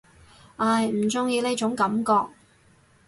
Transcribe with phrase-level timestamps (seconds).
[0.55, 2.29] 唉，唔中意呢種感覺